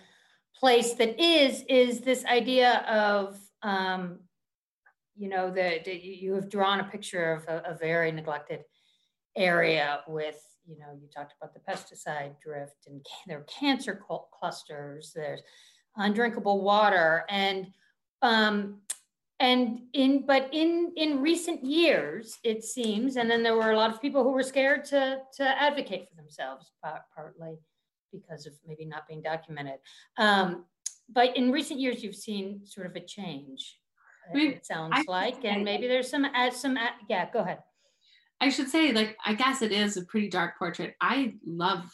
[0.57, 4.21] place that is is this idea of um,
[5.21, 8.61] you know that you have drawn a picture of a, a, very neglected
[9.37, 14.03] area with you know you talked about the pesticide drift and there are cancer
[14.33, 15.43] clusters there's
[15.97, 17.67] undrinkable water and
[18.23, 18.79] um,
[19.41, 23.93] and in but in in recent years it seems and then there were a lot
[23.93, 26.73] of people who were scared to to advocate for themselves
[27.15, 27.59] partly
[28.13, 29.79] because of maybe not being documented.
[30.17, 30.65] Um,
[31.13, 33.80] but in recent years you've seen sort of a change
[34.35, 37.59] it sounds I, like and maybe there's some uh, some uh, yeah go ahead.
[38.41, 40.95] I should say like i guess it is a pretty dark portrait.
[41.01, 41.85] I love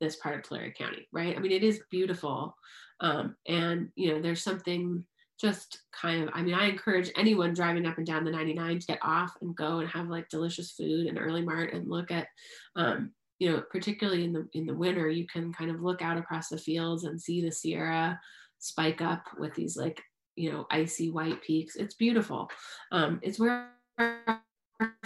[0.00, 1.36] this part of tulare county right?
[1.36, 2.56] I mean it is beautiful
[3.00, 5.04] um, and you know there's something
[5.40, 8.86] just kind of i mean i encourage anyone driving up and down the 99 to
[8.86, 12.28] get off and go and have like delicious food and Earlimart and look at
[12.76, 16.18] um, you know particularly in the in the winter you can kind of look out
[16.18, 18.20] across the fields and see the sierra
[18.58, 20.02] spike up with these like
[20.36, 21.76] you know icy white peaks.
[21.76, 22.50] It's beautiful.
[22.92, 24.42] Um, it's where our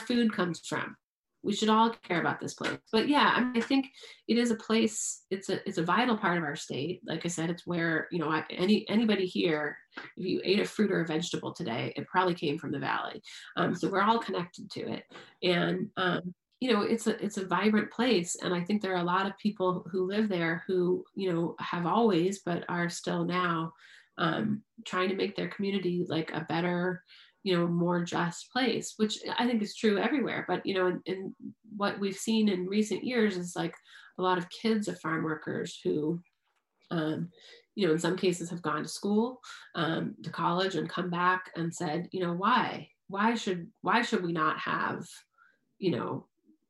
[0.01, 0.97] food comes from.
[1.43, 2.79] We should all care about this place.
[2.91, 3.87] But yeah I, mean, I, think
[4.29, 7.01] it is a place it's a it's a vital part of our state.
[7.07, 9.77] Like i said it's where you know any anybody here
[10.17, 13.21] if you ate a fruit or a vegetable today it probably came from the valley.
[13.57, 15.05] Um, so we're all connected to it.
[15.43, 18.37] And um, you know it's a it's a vibrant place.
[18.43, 21.57] And i think there are a lot of people who live there who you know
[21.59, 23.73] have always but are still now
[24.19, 27.03] um, trying to make their community like a better
[27.45, 30.45] you know more just place which i think is true everywhere.
[30.49, 31.35] But you know in,
[31.77, 33.75] what we've seen in recent years is like
[34.19, 36.21] a lot of kids of farm workers who
[36.91, 37.29] um,
[37.75, 39.41] you know in some cases have gone to school
[39.75, 42.89] um, to college and come back and said you know why?
[43.09, 45.07] Why should why should we not have
[45.79, 46.27] you know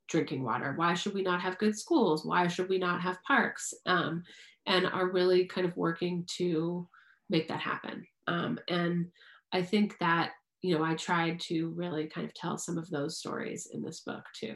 [0.09, 0.73] drinking water?
[0.75, 2.25] Why should we not have good schools?
[2.25, 3.73] Why should we not have parks?
[3.85, 4.23] Um,
[4.67, 6.87] and are really kind of working to
[7.29, 9.07] make that happen um, and
[9.51, 10.31] i think that
[10.65, 13.99] you know, I tried to really kind of tell some of those stories in this
[13.99, 14.55] book too.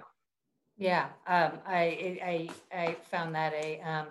[0.75, 4.07] Yeah, um, I, I I found that a um,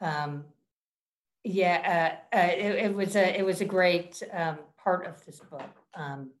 [0.00, 0.44] um,
[1.44, 5.38] yeah, uh, uh, it, it, was a it was a great um, part of this
[5.38, 6.32] book um,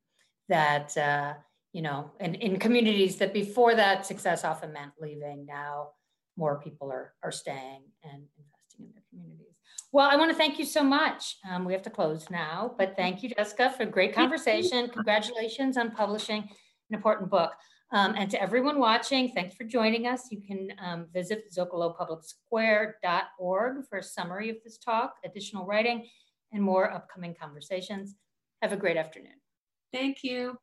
[0.48, 1.34] that uh,
[1.72, 5.46] you know, and in communities that before that success often meant leaving.
[5.46, 5.90] Now
[6.36, 9.45] more people are are staying and investing in their communities.
[9.92, 11.36] Well, I want to thank you so much.
[11.48, 14.88] Um, we have to close now, but thank you, Jessica, for a great conversation.
[14.88, 17.52] Congratulations on publishing an important book.
[17.92, 20.24] Um, and to everyone watching, thanks for joining us.
[20.30, 26.08] You can um, visit zocalopublicsquare.org for a summary of this talk, additional writing,
[26.52, 28.16] and more upcoming conversations.
[28.62, 29.34] Have a great afternoon.
[29.92, 30.58] Thank you.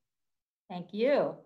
[0.69, 1.37] Thank you.